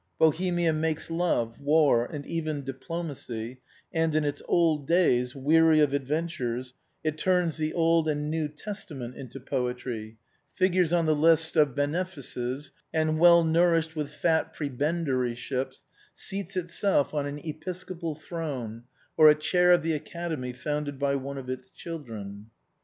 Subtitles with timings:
[0.17, 3.61] Bohemia makes love, war and even diplomacy,
[3.93, 9.15] and in its old days, weary of adventures, it turns the Old and New Testament
[9.15, 10.17] into poetry,
[10.55, 15.83] figures on the list of benefices, and well nourished with fat prebendaryships,
[16.15, 18.85] seats itself on an episcopal throne,
[19.17, 22.47] or a chair of the Academy, founded by one of its children.